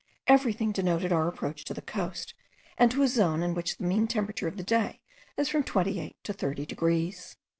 Everything 0.25 0.71
denoted 0.71 1.13
our 1.13 1.27
approach 1.27 1.63
to 1.63 1.75
the 1.75 1.81
coast, 1.83 2.33
and 2.75 2.89
to 2.89 3.03
a 3.03 3.07
zone 3.07 3.43
in 3.43 3.53
which 3.53 3.77
the 3.77 3.83
mean 3.83 4.07
temperature 4.07 4.47
of 4.47 4.57
the 4.57 4.63
day 4.63 4.99
is 5.37 5.47
from 5.49 5.63
28 5.63 6.17
to 6.23 6.33
30 6.33 6.65
degrees. 6.65 7.37